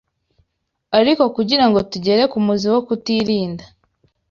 [0.99, 3.65] Ariko kugira ngo tugere ku muzi wo kutirinda